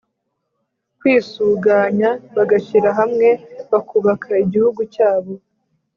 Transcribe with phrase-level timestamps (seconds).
[0.99, 3.27] kwisuganya, bagashyira hamwe,
[3.71, 5.31] bakubaka igihugu cyabo.